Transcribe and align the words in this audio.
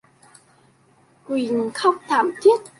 Quỳnh 1.25 1.71
khóc 1.73 1.95
thảm 2.07 2.31
Thiết 2.41 2.57